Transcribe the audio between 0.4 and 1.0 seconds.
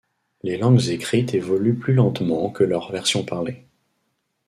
Les langues